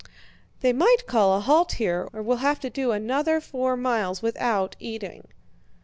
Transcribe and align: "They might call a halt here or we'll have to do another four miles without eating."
"They 0.61 0.73
might 0.73 1.05
call 1.05 1.35
a 1.37 1.39
halt 1.41 1.73
here 1.73 2.09
or 2.11 2.23
we'll 2.23 2.37
have 2.37 2.59
to 2.61 2.71
do 2.71 2.91
another 2.91 3.39
four 3.39 3.77
miles 3.77 4.23
without 4.23 4.75
eating." 4.79 5.27